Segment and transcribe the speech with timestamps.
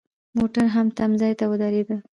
[0.37, 1.95] موټر مو تم ځای کې ودراوه.